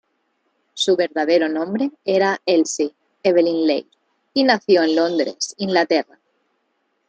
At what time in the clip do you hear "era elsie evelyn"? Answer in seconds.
2.05-3.67